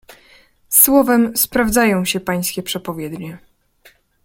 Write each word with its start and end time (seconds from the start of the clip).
"Słowem 0.69 1.37
sprawdzają 1.37 2.05
się 2.05 2.19
pańskie 2.19 2.63
przepowiednie." 2.63 3.37